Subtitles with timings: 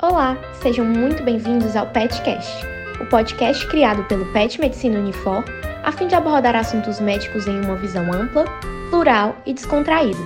[0.00, 2.52] Olá, sejam muito bem-vindos ao PetCast,
[3.00, 5.44] o podcast criado pelo Pet Medicina Unifor
[5.88, 8.44] a fim de abordar assuntos médicos em uma visão ampla,
[8.90, 10.18] plural e descontraída.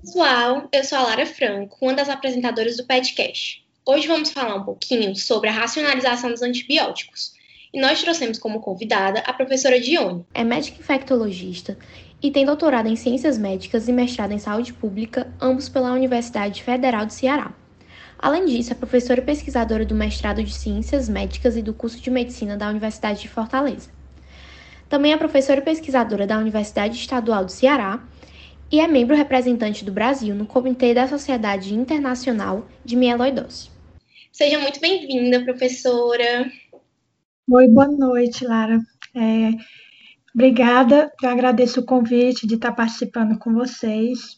[0.00, 3.64] Pessoal, eu sou a Lara Franco, uma das apresentadoras do PetCast.
[3.86, 7.32] Hoje vamos falar um pouquinho sobre a racionalização dos antibióticos.
[7.72, 10.26] E nós trouxemos como convidada a professora Dione.
[10.34, 11.78] É médica infectologista
[12.26, 17.06] e tem doutorado em Ciências Médicas e mestrado em Saúde Pública, ambos pela Universidade Federal
[17.06, 17.52] do Ceará.
[18.18, 22.10] Além disso, é professora e pesquisadora do mestrado de Ciências Médicas e do curso de
[22.10, 23.90] Medicina da Universidade de Fortaleza.
[24.88, 28.02] Também é professora e pesquisadora da Universidade Estadual do Ceará
[28.72, 33.70] e é membro representante do Brasil no Comitê da Sociedade Internacional de Mieloidose.
[34.32, 36.50] Seja muito bem-vinda, professora.
[37.48, 38.80] Oi, boa noite, Lara.
[39.14, 39.50] É,
[40.36, 44.36] obrigada, eu agradeço o convite de estar participando com vocês.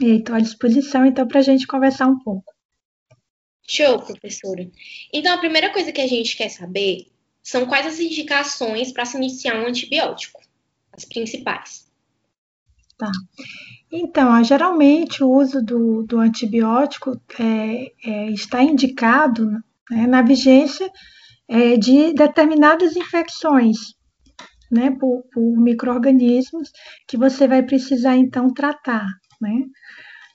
[0.00, 2.54] E estou à disposição, então, para a gente conversar um pouco.
[3.68, 4.70] Show, professora.
[5.12, 7.08] Então, a primeira coisa que a gente quer saber
[7.42, 10.40] são quais as indicações para se iniciar um antibiótico,
[10.92, 11.90] as principais.
[12.96, 13.10] Tá.
[13.90, 19.50] Então, geralmente o uso do, do antibiótico é, é, está indicado
[19.90, 20.90] né, na vigência
[21.48, 23.94] é, de determinadas infecções,
[24.72, 26.70] né, por, por micro-organismos
[27.06, 29.06] que você vai precisar então tratar,
[29.40, 29.64] né?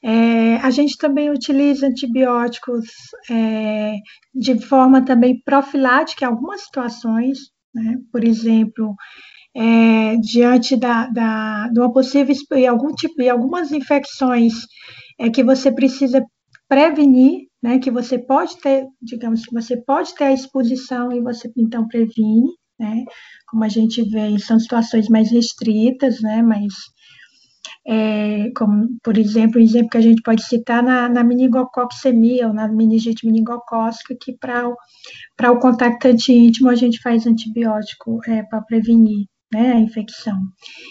[0.04, 2.86] É, a gente também utiliza antibióticos
[3.32, 3.96] é,
[4.34, 7.40] de forma também profilática em algumas situações,
[7.74, 7.96] né?
[8.12, 8.96] por exemplo,
[9.56, 12.36] é, diante da, da, de uma possível
[12.70, 14.54] algum tipo e algumas infecções
[15.20, 16.24] é, que você precisa
[16.70, 17.80] prevenir, né?
[17.80, 22.52] que você pode ter, digamos que você pode ter a exposição e você então previne,
[22.80, 23.04] né?
[23.48, 26.42] Como a gente vê, são situações mais restritas, né?
[26.42, 26.74] mas
[27.88, 32.54] é, como, por exemplo, um exemplo que a gente pode citar na, na meningococcemia ou
[32.54, 38.62] na meningite meningocócica, que para o, o contactante íntimo a gente faz antibiótico é, para
[38.62, 40.38] prevenir né, a infecção.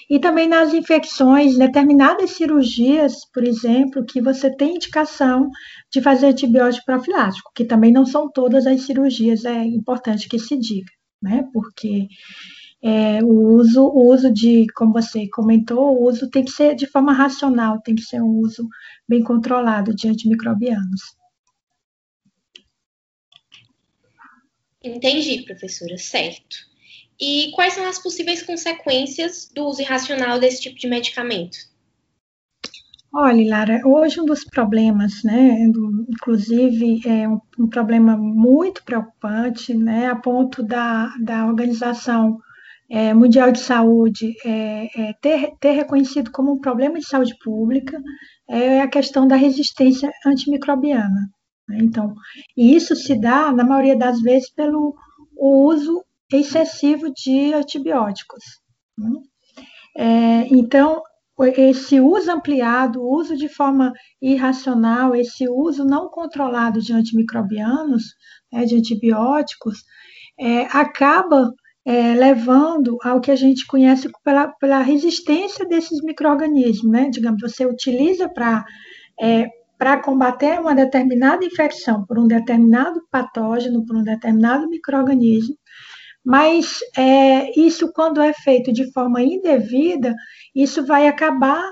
[0.09, 5.51] E também nas infecções, determinadas cirurgias, por exemplo, que você tem indicação
[5.93, 10.59] de fazer antibiótico profilático, que também não são todas as cirurgias, é importante que se
[10.59, 10.91] diga,
[11.23, 12.09] né, porque
[12.83, 16.87] é, o uso, o uso de, como você comentou, o uso tem que ser de
[16.87, 18.69] forma racional, tem que ser um uso
[19.09, 21.17] bem controlado de antimicrobianos.
[24.83, 26.57] Entendi, professora, certo.
[27.19, 31.57] E quais são as possíveis consequências do uso irracional desse tipo de medicamento?
[33.19, 35.57] Olha, Lara, hoje um dos problemas, né,
[36.07, 42.39] inclusive é um, um, problema muito preocupante, né, a ponto da, da organização
[42.91, 47.99] é, Mundial de Saúde é, é, ter, ter reconhecido como um problema de saúde pública
[48.51, 51.31] é a questão da resistência antimicrobiana.
[51.67, 51.79] Né?
[51.81, 52.13] Então,
[52.55, 54.95] e isso se dá, na maioria das vezes, pelo
[55.39, 58.45] uso excessivo de antibióticos.
[58.99, 59.11] Né?
[59.97, 61.03] É, então,
[61.45, 68.05] esse uso ampliado, o uso de forma irracional, esse uso não controlado de antimicrobianos,
[68.53, 69.85] né, de antibióticos,
[70.39, 71.53] é, acaba
[71.85, 77.09] é, levando ao que a gente conhece pela, pela resistência desses micro-organismos, né?
[77.11, 78.65] Digamos, você utiliza para
[79.21, 79.47] é,
[79.79, 85.55] para combater uma determinada infecção por um determinado patógeno, por um determinado microorganismo,
[86.27, 90.13] mas é, isso, quando é feito de forma indevida,
[90.53, 91.63] isso vai acabar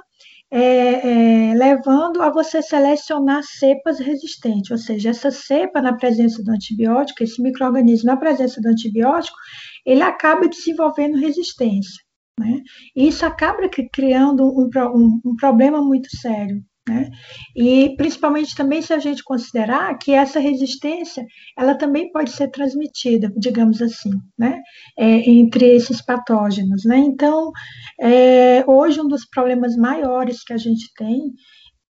[0.48, 6.52] é, é, levando a você selecionar cepas resistentes, ou seja, essa cepa na presença do
[6.52, 9.36] antibiótico, esse microorganismo na presença do antibiótico,
[9.84, 12.00] ele acaba desenvolvendo resistência.
[12.38, 12.60] Né?
[12.94, 16.62] E isso acaba criando um, um, um problema muito sério.
[16.86, 17.10] Né?
[17.56, 21.24] E principalmente também se a gente considerar que essa resistência
[21.56, 24.60] ela também pode ser transmitida, digamos assim, né?
[24.98, 26.84] É, entre esses patógenos.
[26.84, 26.98] Né?
[26.98, 27.50] Então,
[27.98, 31.32] é, hoje um dos problemas maiores que a gente tem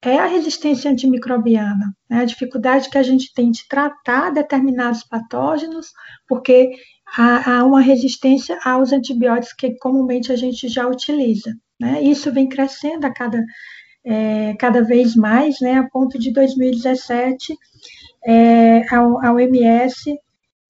[0.02, 2.22] é a resistência antimicrobiana, né?
[2.22, 5.88] a dificuldade que a gente tem de tratar determinados patógenos,
[6.28, 6.72] porque
[7.18, 11.52] há, há uma resistência aos antibióticos que comumente a gente já utiliza.
[11.80, 12.02] Né?
[12.02, 13.44] Isso vem crescendo a cada,
[14.08, 15.74] é, cada vez mais, né?
[15.74, 17.54] a ponto de 2017
[18.26, 20.18] é, a, a OMS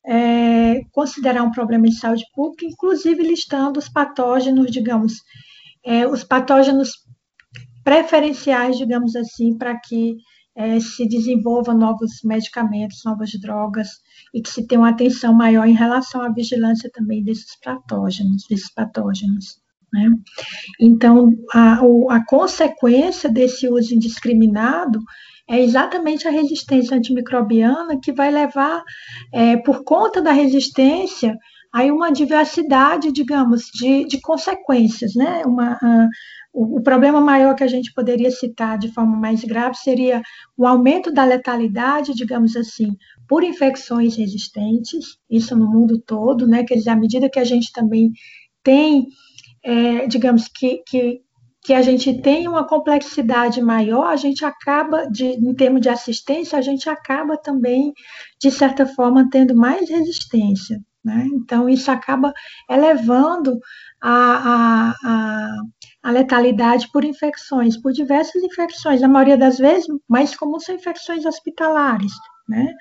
[0.06, 5.14] é, considerar um problema de saúde pública, inclusive listando os patógenos, digamos,
[5.86, 6.92] é, os patógenos
[7.84, 10.16] preferenciais, digamos assim, para que
[10.56, 13.90] é, se desenvolva novos medicamentos, novas drogas
[14.34, 18.74] e que se tenha uma atenção maior em relação à vigilância também desses patógenos, desses
[18.74, 19.60] patógenos.
[19.94, 20.10] Né?
[20.80, 21.80] Então, a,
[22.10, 25.00] a consequência desse uso indiscriminado
[25.50, 28.84] é exatamente a resistência antimicrobiana que vai levar,
[29.34, 31.38] é, por conta da resistência,
[31.74, 35.44] aí uma diversidade, digamos, de, de consequências, né?
[35.46, 36.08] Uma, a,
[36.54, 40.22] o, o, problema maior que a gente poderia citar de forma mais grave seria
[40.58, 42.98] o aumento da letalidade, digamos assim,
[43.28, 46.64] por infecções resistentes, isso no mundo todo, né?
[46.64, 48.12] Quer dizer, à medida que a gente também
[48.64, 49.06] tem,
[49.68, 51.22] é, digamos, que, que,
[51.62, 56.58] que a gente tem uma complexidade maior, a gente acaba, de, em termos de assistência,
[56.58, 57.92] a gente acaba também,
[58.42, 60.80] de certa forma, tendo mais resistência.
[61.04, 61.28] Né?
[61.34, 62.32] Então, isso acaba
[62.70, 63.60] elevando
[64.02, 65.50] a, a, a,
[66.04, 71.26] a, letalidade por infecções, por diversas infecções, a maioria das vezes, mais comum são infecções
[71.26, 72.14] hospitalares,
[72.48, 72.74] né?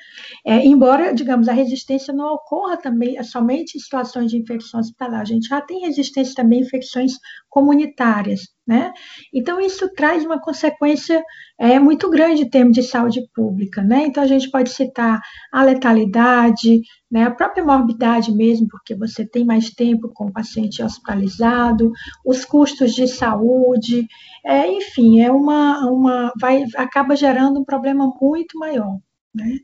[0.44, 5.24] É, embora, digamos, a resistência não ocorra também somente em situações de infecção hospitalar, a
[5.24, 7.12] gente já tem resistência também em infecções
[7.48, 8.92] comunitárias, né?
[9.34, 11.22] Então, isso traz uma consequência
[11.58, 14.04] é, muito grande em termos de saúde pública, né?
[14.06, 15.20] Então, a gente pode citar
[15.52, 16.80] a letalidade,
[17.10, 21.90] né, a própria morbidade mesmo, porque você tem mais tempo com o paciente hospitalizado,
[22.24, 24.06] os custos de saúde,
[24.44, 28.98] é, enfim, é uma, uma vai, acaba gerando um problema muito maior.
[29.37, 29.59] Né?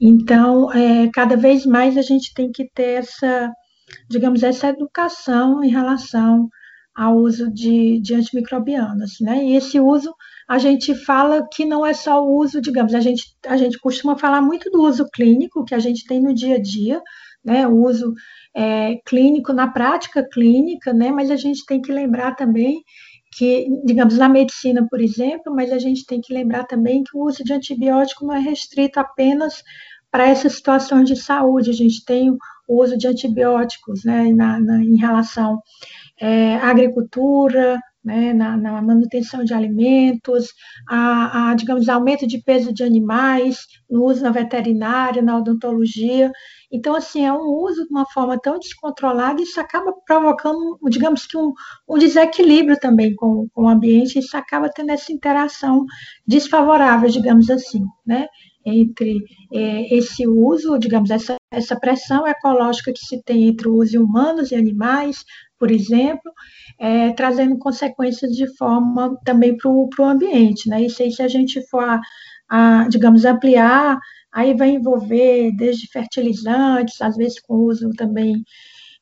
[0.00, 3.52] Então, é, cada vez mais a gente tem que ter essa,
[4.08, 6.48] digamos, essa educação em relação
[6.94, 9.44] ao uso de, de antimicrobianos, né?
[9.44, 10.14] E esse uso,
[10.48, 14.16] a gente fala que não é só o uso, digamos, a gente, a gente costuma
[14.16, 17.02] falar muito do uso clínico que a gente tem no dia a dia,
[17.44, 17.66] né?
[17.66, 18.14] O uso
[18.54, 21.10] é, clínico na prática clínica, né?
[21.10, 22.82] Mas a gente tem que lembrar também
[23.36, 27.24] que, digamos, na medicina, por exemplo, mas a gente tem que lembrar também que o
[27.24, 29.62] uso de antibiótico não é restrito apenas
[30.10, 31.70] para essas situações de saúde.
[31.70, 32.30] A gente tem
[32.68, 35.60] o uso de antibióticos né, na, na em relação
[36.20, 40.52] é, agricultura, né, na, na, manutenção de alimentos,
[40.88, 46.30] a, a, digamos, aumento de peso de animais, no uso na veterinária, na odontologia.
[46.70, 51.36] Então, assim, é um uso de uma forma tão descontrolada, isso acaba provocando, digamos que,
[51.36, 51.52] um,
[51.88, 55.84] um desequilíbrio também com, com o ambiente, isso acaba tendo essa interação
[56.26, 58.26] desfavorável, digamos assim, né?
[58.66, 59.20] Entre
[59.52, 63.98] é, esse uso, digamos, essa, essa pressão ecológica que se tem entre o uso de
[63.98, 65.22] humanos e animais,
[65.58, 66.32] por exemplo,
[66.78, 70.82] é, trazendo consequências de forma também para o ambiente, né?
[70.82, 72.00] Isso aí, se a gente for, a,
[72.48, 73.98] a, digamos, ampliar
[74.34, 78.42] aí vai envolver desde fertilizantes, às vezes com uso também.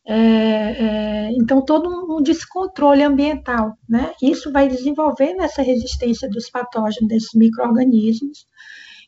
[0.06, 4.12] É, é, então, todo um descontrole ambiental, né?
[4.22, 8.46] Isso vai desenvolvendo essa resistência dos patógenos, desses micro-organismos,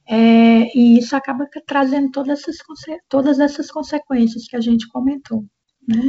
[0.09, 2.57] é, e isso acaba trazendo todas essas,
[3.09, 5.45] todas essas consequências que a gente comentou,
[5.87, 6.03] né?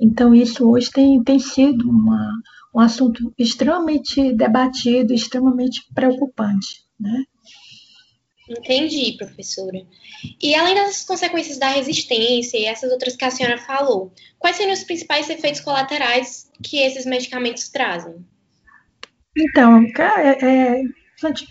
[0.00, 2.32] Então, isso hoje tem, tem sido uma,
[2.74, 7.24] um assunto extremamente debatido, extremamente preocupante, né?
[8.48, 9.78] Entendi, professora.
[10.42, 14.74] E além das consequências da resistência e essas outras que a senhora falou, quais seriam
[14.74, 18.16] os principais efeitos colaterais que esses medicamentos trazem?
[19.36, 20.82] Então, é, é,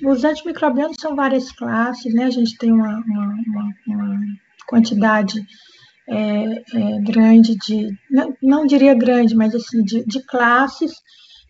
[0.06, 2.26] os antimicrobianos são várias classes, né?
[2.26, 4.20] A gente tem uma, uma, uma, uma
[4.68, 5.44] quantidade
[6.10, 10.94] é, é, grande de, não, não, diria grande, mas assim, de, de classes,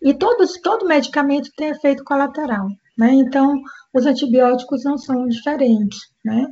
[0.01, 2.67] e todos, todo medicamento tem efeito colateral,
[2.97, 3.13] né?
[3.13, 3.59] Então,
[3.93, 6.45] os antibióticos não são diferentes, né?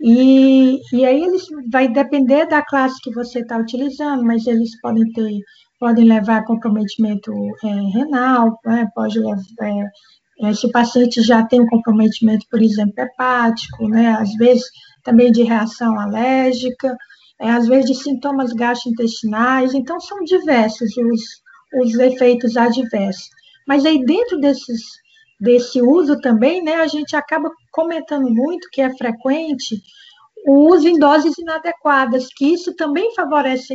[0.00, 5.10] E, e aí eles vai depender da classe que você está utilizando, mas eles podem
[5.12, 5.30] ter,
[5.78, 7.32] podem levar a comprometimento
[7.62, 8.88] é, renal, né?
[8.94, 14.08] pode levar, é, é, se o paciente já tem um comprometimento, por exemplo, hepático, né?
[14.18, 14.64] Às vezes
[15.04, 16.96] também de reação alérgica,
[17.40, 21.22] é, às vezes de sintomas gastrointestinais, então são diversos os,
[21.82, 23.28] os efeitos adversos.
[23.66, 24.82] Mas aí dentro desses
[25.40, 29.82] desse uso também, né, a gente acaba comentando muito que é frequente
[30.46, 33.74] o uso em doses inadequadas, que isso também favorece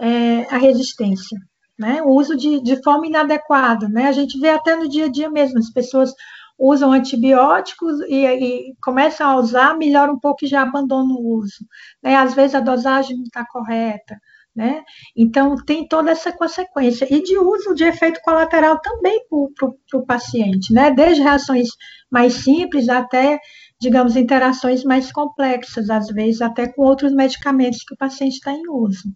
[0.00, 1.38] é, a resistência,
[1.78, 2.02] né?
[2.02, 4.06] O uso de, de forma inadequada, né?
[4.06, 6.12] A gente vê até no dia a dia mesmo, as pessoas
[6.58, 11.64] usam antibióticos e, e começam a usar, melhora um pouco e já abandonam o uso.
[12.02, 12.16] Né?
[12.16, 14.18] Às vezes a dosagem não está correta,
[14.54, 14.82] né?
[15.16, 17.06] Então, tem toda essa consequência.
[17.08, 20.90] E de uso de efeito colateral também para o paciente, né?
[20.90, 21.68] Desde reações
[22.10, 23.38] mais simples até,
[23.80, 28.68] digamos, interações mais complexas, às vezes até com outros medicamentos que o paciente está em
[28.68, 29.12] uso.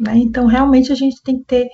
[0.00, 0.16] Né?
[0.16, 1.68] Então, realmente, a gente tem que ter,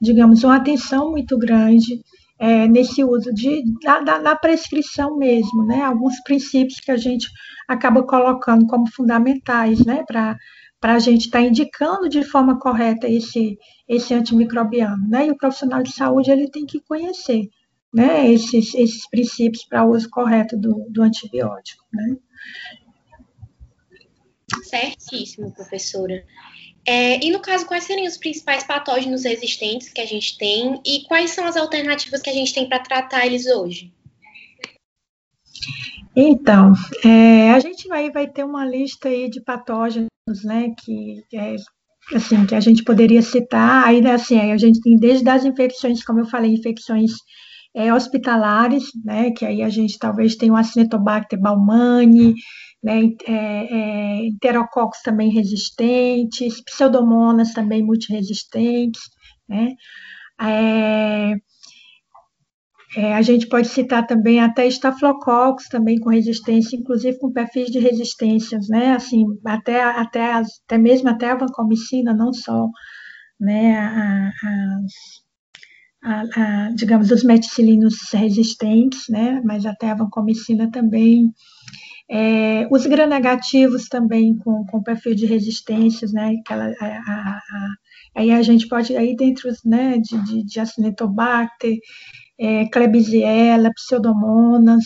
[0.00, 2.00] digamos, uma atenção muito grande
[2.42, 5.80] é, nesse uso de, da, da, prescrição mesmo, né?
[5.80, 7.28] Alguns princípios que a gente
[7.68, 10.02] acaba colocando como fundamentais, né?
[10.04, 10.36] Para
[10.80, 13.56] para a gente estar tá indicando de forma correta esse,
[13.88, 15.28] esse antimicrobiano, né?
[15.28, 17.48] E o profissional de saúde ele tem que conhecer,
[17.94, 18.28] né?
[18.28, 22.16] Esses, esses princípios para o uso correto do, do antibiótico, né?
[24.64, 26.24] Certíssimo, professora.
[26.84, 31.04] É, e no caso, quais seriam os principais patógenos resistentes que a gente tem e
[31.06, 33.92] quais são as alternativas que a gente tem para tratar eles hoje?
[36.14, 36.72] Então,
[37.04, 40.08] é, a gente vai, vai ter uma lista aí de patógenos,
[40.44, 41.56] né, que é,
[42.14, 46.04] assim, que a gente poderia citar, aí, assim, aí a gente tem desde as infecções,
[46.04, 47.12] como eu falei, infecções
[47.74, 52.34] é, hospitalares, né, que aí a gente talvez tenha o Acinetobacter baumani,
[52.82, 59.02] né, é, é, enterococos também resistentes, pseudomonas também multiresistentes,
[59.48, 59.74] né,
[60.40, 61.34] é,
[62.96, 67.78] é, a gente pode citar também até estafilococcus também com resistência, inclusive com perfis de
[67.78, 72.68] resistências, né, assim, até, até, até mesmo até a vancomicina, não só,
[73.40, 73.78] né,
[74.42, 75.22] as
[76.04, 76.22] a,
[76.66, 81.32] a, digamos, os meticilinos resistentes, né, mas até a vancomicina também.
[82.14, 87.40] É, os gram-negativos também com, com perfil de resistências, né, aquela, a,
[88.14, 91.78] aí a gente pode, aí dentro né, de, de, de Acinetobacter,
[92.38, 94.84] é, Klebsiella, Pseudomonas,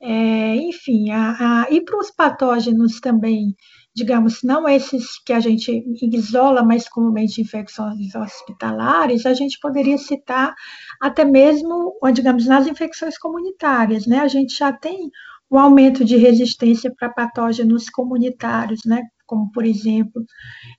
[0.00, 3.54] é, enfim, a, a, e para os patógenos também
[3.94, 10.52] digamos, não esses que a gente isola mais comumente infecções hospitalares, a gente poderia citar
[11.00, 14.18] até mesmo, digamos, nas infecções comunitárias, né?
[14.18, 15.10] A gente já tem
[15.54, 19.02] um aumento de resistência para patógenos comunitários, né?
[19.26, 20.24] Como, por exemplo,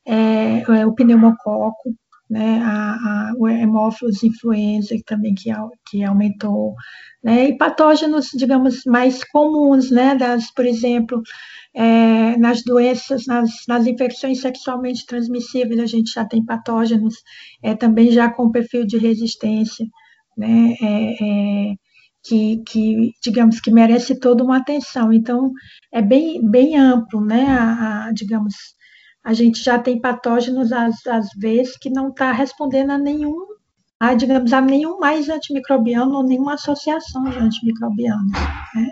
[0.06, 1.96] é, é o pneumococo,
[2.30, 5.52] né, a, a, o hemófilos influenza também que,
[5.88, 6.74] que aumentou,
[7.24, 11.22] né, e patógenos, digamos, mais comuns, né, das, por exemplo,
[11.74, 17.16] é, nas doenças, nas, nas, infecções sexualmente transmissíveis, a gente já tem patógenos
[17.64, 19.86] é, também já com perfil de resistência,
[20.38, 21.76] né, é, é,
[22.26, 25.14] que, que, digamos, que merece toda uma atenção.
[25.14, 25.52] Então,
[25.94, 28.54] é bem, bem amplo, né, a, a digamos,
[29.24, 33.36] a gente já tem patógenos, às, às vezes, que não está respondendo a nenhum,
[34.00, 38.32] a, digamos, a nenhum mais antimicrobiano ou nenhuma associação de antimicrobianos,
[38.76, 38.90] né.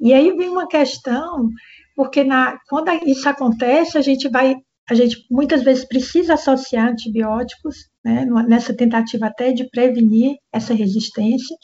[0.00, 1.48] E aí vem uma questão
[1.96, 4.54] porque na, quando isso acontece, a gente vai,
[4.88, 11.56] a gente muitas vezes precisa associar antibióticos, né, nessa tentativa até de prevenir essa resistência,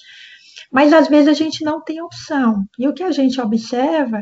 [0.75, 2.65] mas às vezes a gente não tem opção.
[2.77, 4.21] E o que a gente observa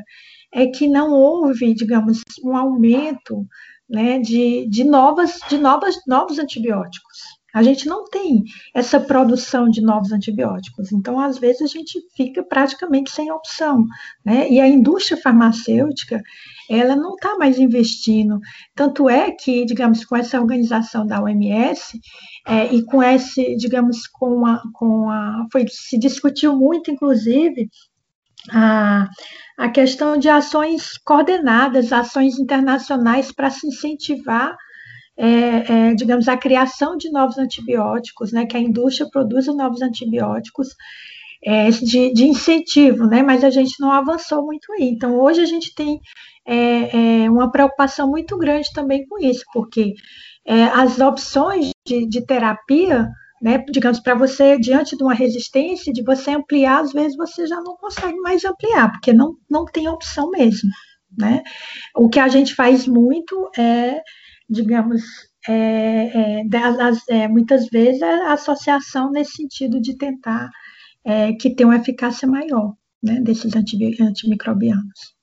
[0.52, 3.47] é que não houve, digamos, um aumento
[3.88, 7.18] né, de, de, novas, de novas, novos antibióticos.
[7.54, 8.44] A gente não tem
[8.75, 13.85] essa produção de novos antibióticos, então às vezes a gente fica praticamente sem opção,
[14.25, 14.49] né?
[14.50, 16.23] E a indústria farmacêutica,
[16.71, 18.38] ela não está mais investindo.
[18.75, 22.00] Tanto é que, digamos, com essa organização da OMS
[22.47, 27.68] é, e com esse, digamos, com a, com a, foi se discutiu muito, inclusive,
[28.50, 29.09] a,
[29.59, 34.56] a questão de ações coordenadas, ações internacionais para se incentivar
[35.16, 40.69] é, é, digamos, a criação de novos antibióticos, né, que a indústria produza novos antibióticos
[41.45, 44.88] é, de, de, incentivo, né, mas a gente não avançou muito aí.
[44.88, 46.00] Então, hoje a gente tem
[46.47, 49.95] é, é, uma preocupação muito grande também com isso, porque
[50.47, 53.09] é, as opções de, de terapia,
[53.40, 57.61] né, digamos, para você, diante de uma resistência, de você ampliar, às vezes você já
[57.61, 60.71] não consegue mais ampliar, porque não, não tem opção mesmo.
[61.16, 61.42] Né?
[61.95, 64.00] O que a gente faz muito é
[64.49, 65.02] digamos,
[65.49, 70.50] é, é, das, é, muitas vezes a associação nesse sentido de tentar
[71.04, 75.14] é, que tenha uma eficácia maior né, desses antimicrobianos.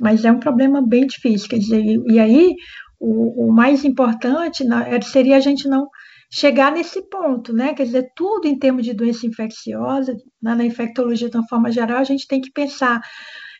[0.00, 2.54] Mas é um problema bem difícil, quer dizer, e, e aí
[3.00, 5.88] o, o, mais importante é, seria a gente não
[6.30, 7.72] chegar nesse ponto, né?
[7.72, 11.98] Quer dizer, tudo em termos de doença infecciosa, na, na infectologia de uma forma geral,
[11.98, 13.00] a gente tem que pensar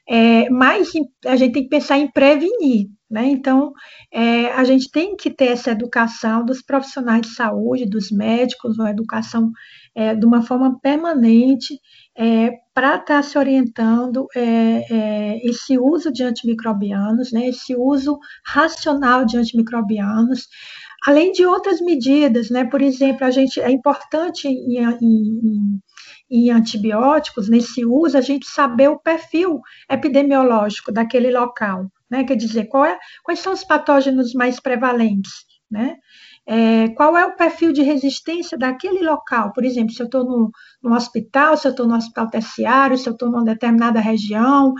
[0.09, 0.91] é, mais,
[1.25, 3.27] a gente tem que pensar em prevenir, né?
[3.27, 3.73] Então,
[4.13, 8.91] é, a gente tem que ter essa educação dos profissionais de saúde, dos médicos, uma
[8.91, 9.53] educação
[9.95, 11.81] é, de uma forma permanente
[12.17, 14.43] é, para estar tá se orientando é,
[14.91, 17.49] é, esse uso de antimicrobianos, né?
[17.49, 20.49] esse uso racional de antimicrobianos,
[21.07, 22.65] além de outras medidas, né?
[22.65, 25.81] Por exemplo, a gente é importante em, em,
[26.29, 32.25] em antibióticos, nesse uso, a gente saber o perfil epidemiológico daquele local né?
[32.25, 35.33] Quer dizer, é, quais são os patógenos mais prevalentes,
[35.71, 35.97] né?
[36.49, 39.53] É, qual é o perfil de resistência daquele local?
[39.53, 43.15] Por exemplo, se eu estou no, hospital, se eu estou no hospital terciário, se eu
[43.15, 44.73] estou numa determinada região.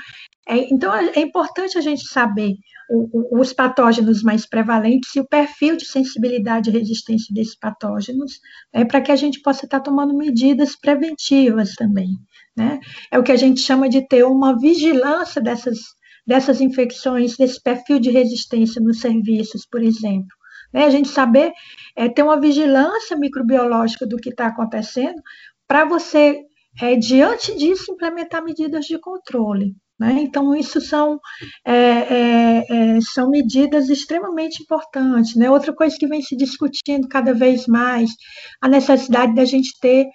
[0.47, 2.55] É, então, é, é importante a gente saber
[2.89, 8.39] o, os patógenos mais prevalentes e o perfil de sensibilidade e resistência desses patógenos,
[8.73, 12.11] é para que a gente possa estar tomando medidas preventivas também.
[12.57, 12.81] Né?
[13.11, 15.79] É o que a gente chama de ter uma vigilância dessas,
[16.27, 20.29] dessas infecções, desse perfil de resistência nos serviços, por exemplo.
[20.73, 20.85] Né?
[20.85, 21.53] A gente saber
[21.95, 25.21] é, ter uma vigilância microbiológica do que está acontecendo,
[25.67, 26.41] para você,
[26.81, 29.75] é, diante disso, implementar medidas de controle.
[29.99, 30.19] Né?
[30.21, 31.19] Então, isso são,
[31.65, 35.35] é, é, é, são medidas extremamente importantes.
[35.35, 35.51] Né?
[35.51, 38.11] Outra coisa que vem se discutindo cada vez mais,
[38.61, 40.07] a necessidade da gente ter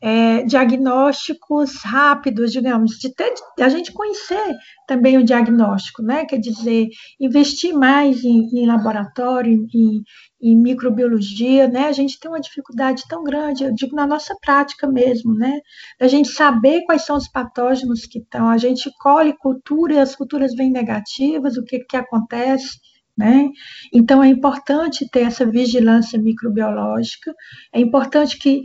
[0.00, 6.24] é, diagnósticos rápidos, digamos, de ter, a gente conhecer também o diagnóstico, né?
[6.24, 6.88] Quer dizer,
[7.20, 10.02] investir mais em, em laboratório, em,
[10.42, 11.86] em, microbiologia, né?
[11.86, 15.60] A gente tem uma dificuldade tão grande, eu digo na nossa prática mesmo, né?
[16.00, 20.16] A gente saber quais são os patógenos que estão, a gente colhe cultura e as
[20.16, 22.78] culturas vêm negativas, o que, que acontece,
[23.16, 23.50] né?
[23.92, 27.34] Então, é importante ter essa vigilância microbiológica,
[27.70, 28.62] é importante que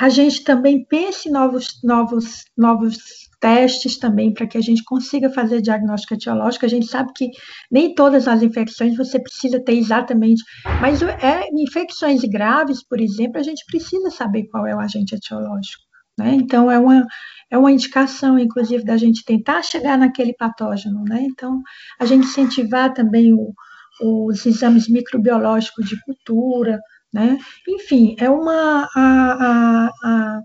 [0.00, 2.98] a gente também pense novos, novos, novos
[3.40, 6.64] testes também para que a gente consiga fazer diagnóstico etiológico.
[6.64, 7.28] A gente sabe que
[7.70, 10.42] nem todas as infecções você precisa ter exatamente,
[10.80, 15.82] mas é, infecções graves, por exemplo, a gente precisa saber qual é o agente etiológico.
[16.18, 16.34] Né?
[16.34, 17.06] Então, é uma,
[17.50, 21.02] é uma indicação, inclusive, da gente tentar chegar naquele patógeno.
[21.04, 21.22] Né?
[21.22, 21.60] Então,
[21.98, 23.52] a gente incentivar também o,
[24.00, 26.78] os exames microbiológicos de cultura,
[27.12, 27.38] né?
[27.68, 28.88] Enfim, é uma.
[28.94, 30.40] A, a, a,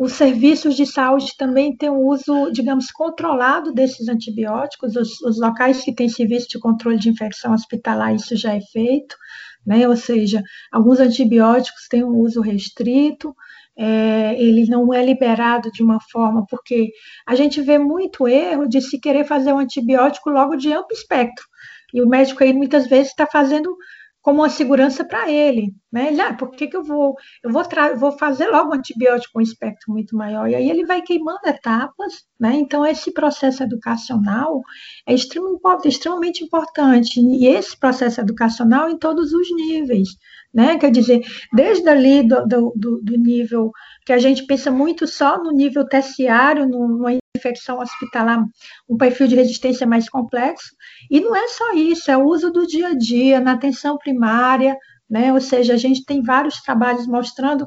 [0.00, 4.96] os serviços de saúde também têm um uso, digamos, controlado desses antibióticos.
[4.96, 9.16] Os, os locais que têm serviço de controle de infecção hospitalar, isso já é feito,
[9.64, 9.86] né?
[9.86, 13.34] ou seja, alguns antibióticos têm um uso restrito,
[13.76, 16.90] é, ele não é liberado de uma forma, porque
[17.26, 21.44] a gente vê muito erro de se querer fazer um antibiótico logo de amplo espectro.
[21.92, 23.76] E o médico aí muitas vezes está fazendo
[24.22, 26.08] como uma segurança para ele, né?
[26.08, 27.62] Ele, ah, por que, que eu vou, eu vou,
[27.98, 31.40] vou fazer logo um antibiótico com um espectro muito maior, e aí ele vai queimando
[31.46, 32.54] etapas, né?
[32.54, 34.60] Então, esse processo educacional
[35.06, 40.08] é extremamente, extremamente importante, e esse processo educacional em todos os níveis,
[40.52, 40.78] né?
[40.78, 41.20] Quer dizer,
[41.52, 43.70] desde ali do, do, do nível
[44.04, 48.44] que a gente pensa muito só no nível terciário, numa infecção hospitalar,
[48.88, 50.74] um perfil de resistência mais complexo,
[51.10, 54.76] e não é só isso, é o uso do dia a dia, na atenção primária,
[55.08, 55.32] né?
[55.32, 57.66] Ou seja, a gente tem vários trabalhos mostrando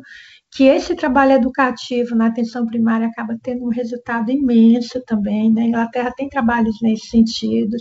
[0.56, 5.64] que esse trabalho educativo na atenção primária acaba tendo um resultado imenso também, né?
[5.64, 7.76] Inglaterra tem trabalhos nesse sentido,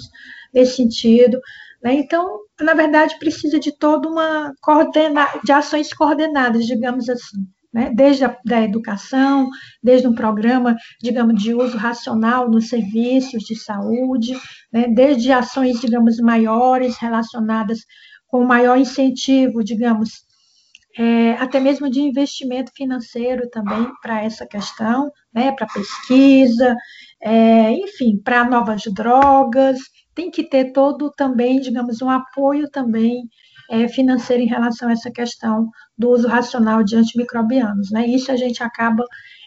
[0.55, 1.39] nesse sentido,
[1.83, 1.95] né?
[1.95, 8.25] Então, na verdade, precisa de toda uma coordena de ações coordenadas, digamos assim né, desde
[8.25, 9.49] a da educação,
[9.83, 14.35] desde um programa, digamos, de uso racional nos serviços de saúde,
[14.73, 17.81] né, desde ações, digamos, maiores relacionadas
[18.29, 20.11] com maior incentivo, digamos,
[20.99, 26.77] é, até mesmo de investimento financeiro também para essa questão, né, para pesquisa,
[27.23, 29.79] é, enfim, para novas drogas,
[30.15, 33.29] tem que ter todo também, digamos, um apoio também
[33.71, 37.91] é, financeiro em relação a essa questão do uso racional de antimicrobianos.
[37.91, 38.07] Né?
[38.07, 39.05] Isso a gente acaba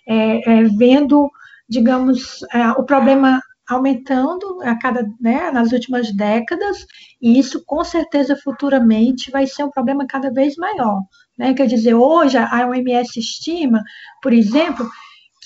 [0.08, 1.30] é, é, vendo,
[1.70, 6.86] digamos, é, o problema aumentando a cada, né, nas últimas décadas,
[7.20, 11.02] e isso com certeza futuramente vai ser um problema cada vez maior.
[11.38, 11.54] Né?
[11.54, 13.82] Quer dizer, hoje a OMS estima,
[14.22, 14.88] por exemplo,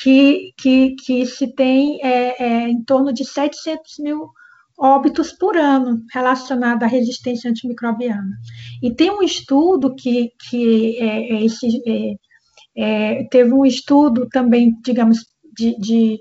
[0.01, 4.29] que, que, que se tem é, é, em torno de 700 mil
[4.79, 8.37] óbitos por ano relacionado à resistência antimicrobiana.
[8.81, 12.15] E tem um estudo que, que é, é esse, é,
[12.77, 15.25] é, teve um estudo também, digamos,
[15.57, 16.19] de, de,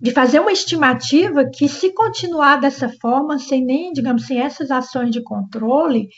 [0.00, 5.12] de, fazer uma estimativa que se continuar dessa forma, sem nem, digamos, sem essas ações
[5.12, 6.08] de controle,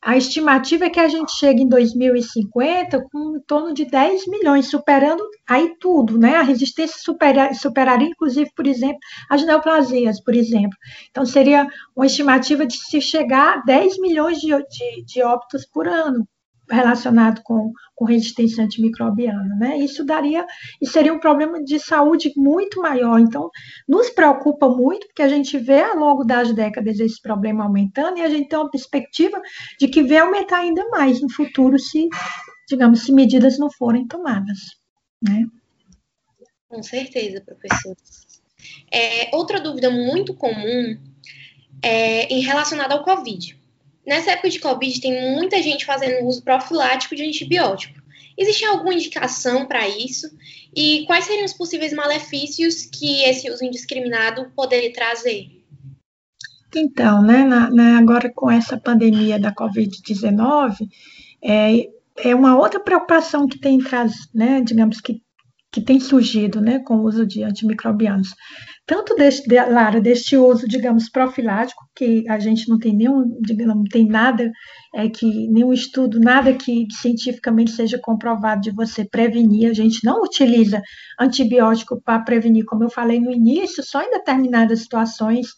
[0.00, 4.68] a estimativa é que a gente chegue em 2050 com em torno de 10 milhões,
[4.68, 6.36] superando aí tudo, né?
[6.36, 10.76] A resistência supera, superaria, inclusive, por exemplo, as neoplasias, por exemplo.
[11.10, 15.88] Então, seria uma estimativa de se chegar a 10 milhões de, de, de óbitos por
[15.88, 16.26] ano
[16.70, 19.76] relacionado com, com resistência antimicrobiana, né?
[19.78, 20.46] Isso daria,
[20.80, 23.18] e seria um problema de saúde muito maior.
[23.18, 23.50] Então,
[23.88, 28.22] nos preocupa muito, porque a gente vê ao longo das décadas esse problema aumentando e
[28.22, 29.42] a gente tem uma perspectiva
[29.80, 32.08] de que vai aumentar ainda mais no futuro se,
[32.68, 34.58] digamos, se medidas não forem tomadas,
[35.20, 35.44] né?
[36.68, 37.96] Com certeza, professor.
[38.92, 40.96] É, outra dúvida muito comum
[41.82, 43.57] é em relacionada ao Covid.
[44.08, 48.00] Nessa época de Covid, tem muita gente fazendo uso profilático de antibiótico.
[48.38, 50.26] Existe alguma indicação para isso?
[50.74, 55.48] E quais seriam os possíveis malefícios que esse uso indiscriminado poderia trazer?
[56.74, 60.88] Então, né, na, na, agora com essa pandemia da Covid-19,
[61.44, 63.78] é, é uma outra preocupação que tem
[64.34, 65.20] né, digamos que,
[65.70, 68.30] que tem surgido, né, com o uso de antimicrobianos.
[68.88, 73.74] Tanto deste, de, Lara, deste uso, digamos, profilático, que a gente não tem nenhum, digamos,
[73.76, 74.50] não tem nada,
[74.94, 80.22] é, que nenhum estudo, nada que cientificamente seja comprovado de você prevenir, a gente não
[80.22, 80.80] utiliza
[81.20, 85.48] antibiótico para prevenir, como eu falei no início, só em determinadas situações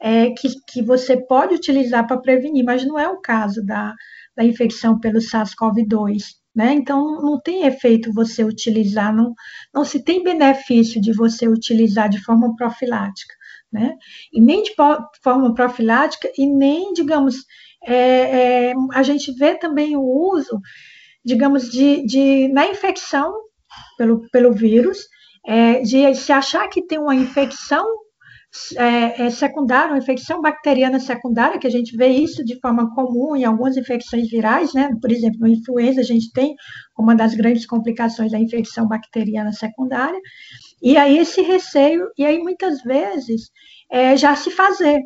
[0.00, 3.94] é, que, que você pode utilizar para prevenir, mas não é o caso da,
[4.34, 6.39] da infecção pelo SARS-CoV-2.
[6.54, 6.74] Né?
[6.74, 9.32] Então, não tem efeito você utilizar, não,
[9.72, 13.32] não se tem benefício de você utilizar de forma profilática,
[13.72, 13.94] né?
[14.32, 14.74] E nem de
[15.22, 17.36] forma profilática, e nem, digamos,
[17.86, 20.60] é, é, a gente vê também o uso,
[21.24, 23.32] digamos, de, de na infecção
[23.96, 25.06] pelo, pelo vírus,
[25.46, 27.86] é, de se achar que tem uma infecção
[28.76, 33.36] é, é secundária, uma infecção bacteriana secundária, que a gente vê isso de forma comum
[33.36, 34.90] em algumas infecções virais, né?
[35.00, 36.54] Por exemplo, no influenza a gente tem
[36.98, 40.18] uma das grandes complicações a infecção bacteriana secundária,
[40.82, 43.50] e aí esse receio, e aí muitas vezes
[43.90, 45.00] é, já se fazer,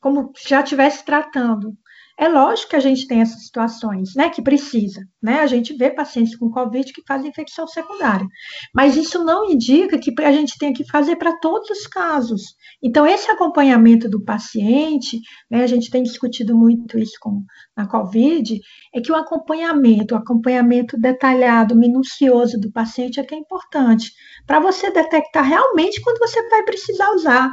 [0.00, 1.76] como já estivesse tratando,
[2.18, 5.40] é lógico que a gente tem essas situações, né, que precisa, né?
[5.40, 8.26] A gente vê pacientes com COVID que fazem infecção secundária,
[8.74, 12.54] mas isso não indica que a gente tem que fazer para todos os casos.
[12.82, 17.42] Então, esse acompanhamento do paciente, né, a gente tem discutido muito isso com
[17.76, 18.60] na COVID,
[18.94, 24.12] é que o acompanhamento, o acompanhamento detalhado, minucioso do paciente é que é importante,
[24.46, 27.50] para você detectar realmente quando você vai precisar usar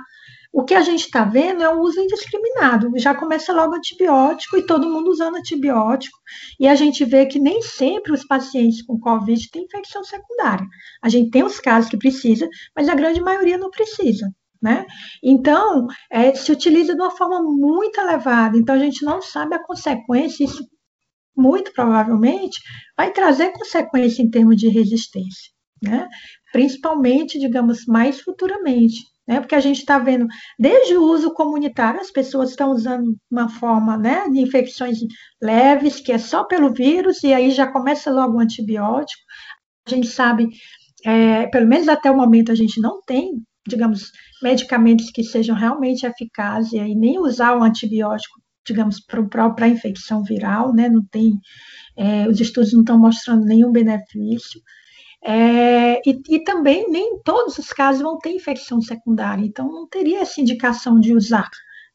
[0.53, 2.91] o que a gente está vendo é o uso indiscriminado.
[2.97, 6.17] Já começa logo antibiótico e todo mundo usando antibiótico.
[6.59, 10.67] E a gente vê que nem sempre os pacientes com Covid têm infecção secundária.
[11.01, 14.29] A gente tem os casos que precisa, mas a grande maioria não precisa.
[14.61, 14.85] Né?
[15.23, 18.57] Então, é, se utiliza de uma forma muito elevada.
[18.57, 20.63] Então, a gente não sabe a consequência, isso
[21.35, 22.59] muito provavelmente
[22.95, 25.49] vai trazer consequência em termos de resistência,
[25.81, 26.07] né?
[26.51, 29.39] principalmente, digamos, mais futuramente né?
[29.39, 33.97] Porque a gente está vendo, desde o uso comunitário, as pessoas estão usando uma forma
[33.97, 34.99] né, de infecções
[35.41, 39.21] leves, que é só pelo vírus, e aí já começa logo o antibiótico.
[39.87, 40.49] A gente sabe,
[41.05, 46.05] é, pelo menos até o momento, a gente não tem, digamos, medicamentos que sejam realmente
[46.05, 50.89] eficazes, e aí nem usar o antibiótico, digamos, para a infecção viral, né?
[50.89, 51.33] Não tem,
[51.97, 54.61] é, os estudos não estão mostrando nenhum benefício.
[55.23, 60.21] É, e, e, também nem todos os casos vão ter infecção secundária, então não teria
[60.21, 61.47] essa indicação de usar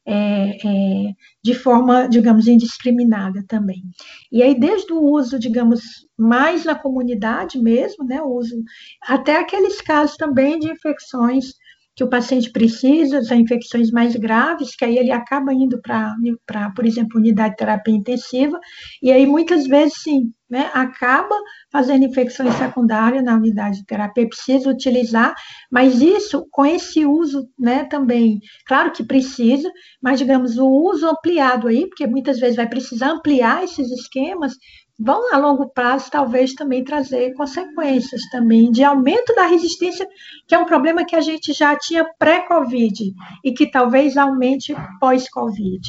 [0.06, 1.12] é, é,
[1.42, 3.82] de forma, digamos, indiscriminada também.
[4.30, 5.80] E aí, desde o uso, digamos,
[6.16, 8.62] mais na comunidade mesmo, né, o uso,
[9.02, 11.54] até aqueles casos também de infecções
[11.96, 16.84] que o paciente precisa, as infecções mais graves, que aí ele acaba indo para, por
[16.84, 18.60] exemplo, unidade de terapia intensiva,
[19.02, 21.34] e aí muitas vezes, sim, né, acaba
[21.72, 25.34] fazendo infecções secundárias na unidade de terapia, precisa utilizar,
[25.72, 29.68] mas isso, com esse uso, né, também, claro que precisa,
[30.00, 34.52] mas, digamos, o uso ampliado aí, porque muitas vezes vai precisar ampliar esses esquemas,
[34.98, 40.08] vão a longo prazo talvez também trazer consequências também de aumento da resistência,
[40.46, 43.12] que é um problema que a gente já tinha pré-Covid
[43.44, 45.80] e que talvez aumente pós-Covid.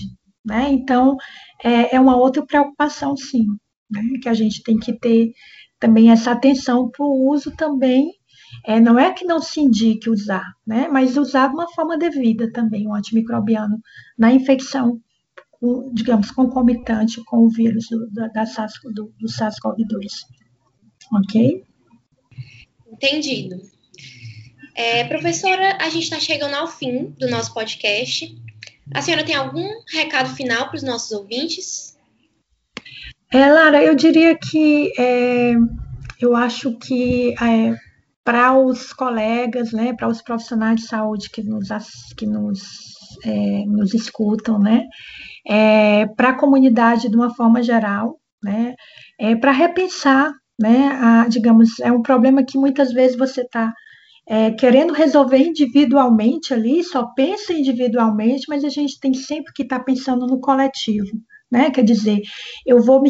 [0.45, 0.69] Né?
[0.71, 1.17] Então,
[1.63, 3.45] é, é, uma outra preocupação, sim,
[3.89, 4.01] né?
[4.21, 5.31] que a gente tem que ter
[5.79, 8.11] também essa atenção para o uso também.
[8.65, 10.87] É, não é que não se indique usar, né?
[10.89, 13.77] mas usar de uma forma devida também, o antimicrobiano
[14.17, 15.01] na infecção
[15.93, 20.07] digamos, concomitante com o vírus do, da SARS, do, do SARS-CoV-2.
[21.13, 21.63] Ok?
[22.91, 23.61] Entendido.
[24.75, 28.35] É, professora, a gente está chegando ao fim do nosso podcast.
[28.93, 31.97] A senhora tem algum recado final para os nossos ouvintes?
[33.33, 35.53] É, Lara, eu diria que é,
[36.21, 37.75] eu acho que é,
[38.23, 41.69] para os colegas, né, para os profissionais de saúde que nos,
[42.15, 42.61] que nos,
[43.25, 44.85] é, nos escutam, né,
[45.47, 48.75] é, para a comunidade de uma forma geral, né,
[49.19, 53.73] é, para repensar, né, a, digamos, é um problema que muitas vezes você está
[54.27, 59.79] é, querendo resolver individualmente ali, só pensa individualmente, mas a gente tem sempre que estar
[59.79, 61.17] tá pensando no coletivo.
[61.49, 61.71] Né?
[61.71, 62.21] Quer dizer,
[62.65, 63.09] eu vou me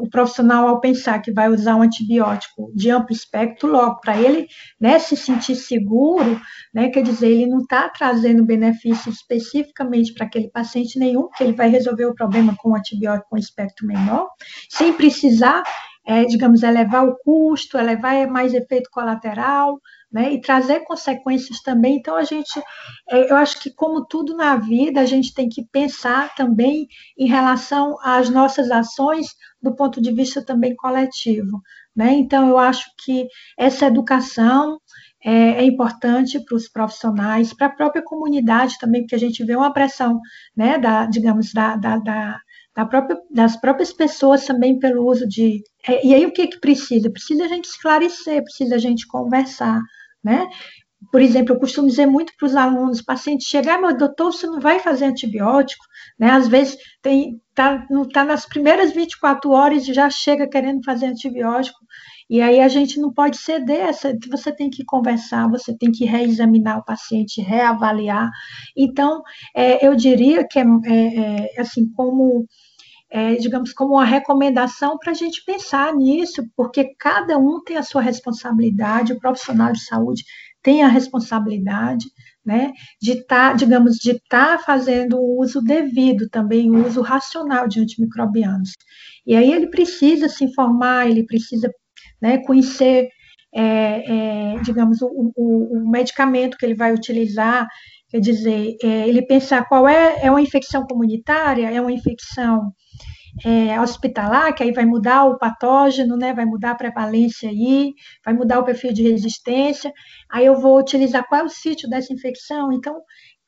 [0.00, 4.46] o profissional ao pensar que vai usar um antibiótico de amplo espectro, logo para ele,
[4.78, 6.38] né, se sentir seguro,
[6.74, 6.90] né?
[6.90, 11.70] Quer dizer, ele não está trazendo benefício especificamente para aquele paciente nenhum, que ele vai
[11.70, 14.28] resolver o problema com um antibiótico com espectro menor,
[14.68, 15.62] sem precisar,
[16.06, 19.80] é, digamos, elevar o custo, elevar mais efeito colateral,
[20.12, 21.96] né, e trazer consequências também.
[21.96, 22.60] Então, a gente,
[23.08, 27.26] é, eu acho que, como tudo na vida, a gente tem que pensar também em
[27.26, 29.28] relação às nossas ações
[29.62, 31.60] do ponto de vista também coletivo.
[31.94, 32.12] Né?
[32.12, 33.26] Então, eu acho que
[33.58, 34.78] essa educação
[35.24, 39.54] é, é importante para os profissionais, para a própria comunidade também, porque a gente vê
[39.54, 40.18] uma pressão,
[40.56, 45.62] né, da, digamos, da, da, da própria, das próprias pessoas também pelo uso de.
[45.86, 47.10] É, e aí o que, que precisa?
[47.10, 49.80] Precisa a gente esclarecer, precisa a gente conversar,
[50.22, 50.48] né?
[51.10, 54.60] Por exemplo, eu costumo dizer muito para os alunos, pacientes, chegar, meu doutor, você não
[54.60, 55.82] vai fazer antibiótico,
[56.18, 56.30] né?
[56.30, 61.06] Às vezes tem, tá, não está nas primeiras 24 horas e já chega querendo fazer
[61.06, 61.78] antibiótico.
[62.28, 66.04] E aí a gente não pode ceder, essa, você tem que conversar, você tem que
[66.04, 68.30] reexaminar o paciente, reavaliar.
[68.76, 69.22] Então,
[69.56, 72.46] é, eu diria que é, é, é assim, como
[73.10, 77.82] é, digamos, como uma recomendação para a gente pensar nisso, porque cada um tem a
[77.82, 80.22] sua responsabilidade, o profissional de saúde
[80.62, 82.06] tem a responsabilidade,
[82.44, 87.00] né, de estar, tá, digamos, de estar tá fazendo o uso devido também, o uso
[87.00, 88.72] racional de antimicrobianos.
[89.26, 91.70] E aí ele precisa se informar, ele precisa
[92.20, 93.08] né, conhecer,
[93.54, 97.66] é, é, digamos, o, o, o, medicamento que ele vai utilizar,
[98.08, 102.72] quer dizer, é, ele pensar qual é, é uma infecção comunitária, é uma infecção
[103.44, 107.92] é, hospitalar, que aí vai mudar o patógeno, né, vai mudar a prevalência aí,
[108.24, 109.92] vai mudar o perfil de resistência,
[110.30, 113.00] aí eu vou utilizar qual é o sítio dessa infecção, então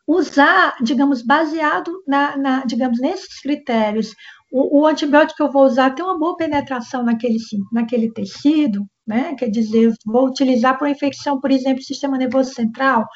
[0.06, 4.14] usar, digamos, baseado na, na digamos, nesses critérios,
[4.50, 7.38] o, o, antibiótico que eu vou usar tem uma boa penetração naquele,
[7.72, 9.34] naquele tecido, né?
[9.36, 13.06] Quer dizer, vou utilizar para uma infecção, por exemplo, sistema nervoso central.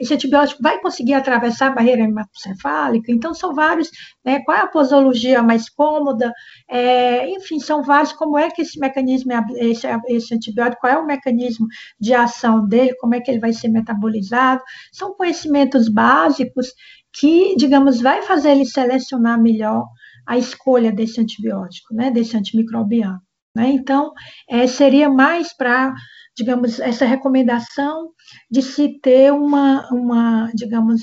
[0.00, 3.12] Esse antibiótico vai conseguir atravessar a barreira hematocefálica?
[3.12, 3.90] Então, são vários,
[4.24, 4.40] né?
[4.44, 6.32] Qual é a posologia mais cômoda?
[6.68, 8.12] É, enfim, são vários.
[8.12, 11.66] Como é que esse mecanismo, esse, esse antibiótico, qual é o mecanismo
[12.00, 12.94] de ação dele?
[12.98, 14.62] Como é que ele vai ser metabolizado?
[14.92, 16.68] São conhecimentos básicos
[17.12, 19.84] que, digamos, vai fazer ele selecionar melhor
[20.26, 23.20] a escolha desse antibiótico, né, desse antimicrobiano.
[23.54, 23.70] Né?
[23.70, 24.12] Então,
[24.48, 25.94] é, seria mais para,
[26.36, 28.10] digamos, essa recomendação
[28.50, 31.02] de se ter uma, uma digamos,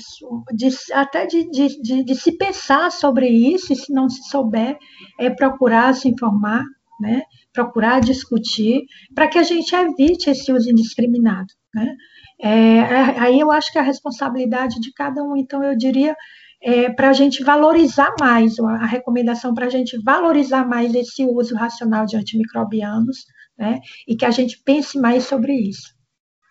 [0.52, 4.76] de, até de, de, de, se pensar sobre isso, e se não se souber,
[5.18, 6.62] é procurar se informar,
[7.00, 7.22] né?
[7.52, 8.82] procurar discutir,
[9.14, 11.52] para que a gente evite esse uso indiscriminado.
[11.74, 11.96] Né?
[12.40, 12.80] É,
[13.18, 16.14] aí eu acho que a responsabilidade de cada um, então eu diria
[16.62, 21.54] é, para a gente valorizar mais, a recomendação para a gente valorizar mais esse uso
[21.54, 23.18] racional de antimicrobianos,
[23.58, 25.92] né, e que a gente pense mais sobre isso.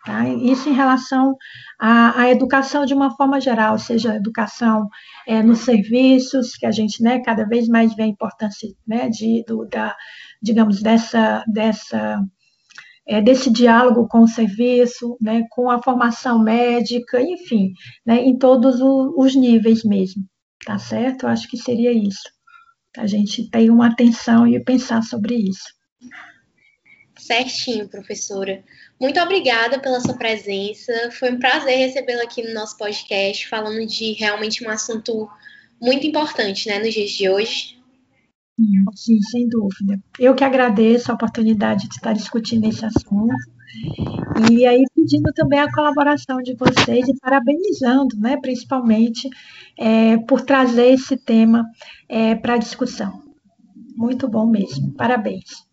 [0.05, 0.27] Tá?
[0.27, 1.35] Isso em relação
[1.79, 4.87] à, à, educação de uma forma geral, seja educação
[5.27, 9.43] é, nos serviços, que a gente né, cada vez mais vê a importância né, de,
[9.47, 9.95] do, da,
[10.41, 12.19] digamos, dessa, dessa
[13.07, 17.73] é, desse diálogo com o serviço, né, com a formação médica, enfim,
[18.05, 20.23] né, em todos o, os níveis mesmo,
[20.65, 21.23] tá certo?
[21.23, 22.29] Eu acho que seria isso.
[22.97, 25.63] A gente ter uma atenção e pensar sobre isso.
[27.17, 28.63] Certinho, professora.
[28.99, 30.91] Muito obrigada pela sua presença.
[31.11, 35.29] Foi um prazer recebê-la aqui no nosso podcast, falando de realmente um assunto
[35.79, 37.80] muito importante, né, nos dias de hoje.
[38.95, 39.99] Sim, sem dúvida.
[40.19, 43.33] Eu que agradeço a oportunidade de estar discutindo esse assunto.
[44.51, 49.29] E aí pedindo também a colaboração de vocês e parabenizando, né, principalmente,
[49.77, 51.65] é, por trazer esse tema
[52.07, 53.23] é, para a discussão.
[53.95, 54.93] Muito bom mesmo.
[54.93, 55.65] Parabéns.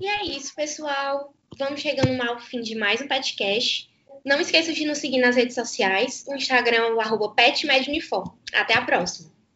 [0.00, 1.34] E é isso, pessoal.
[1.58, 3.88] Vamos chegando ao fim de mais um podcast.
[4.24, 6.24] Não esqueça de nos seguir nas redes sociais.
[6.28, 7.34] O Instagram é o arroba
[8.52, 9.35] Até a próxima.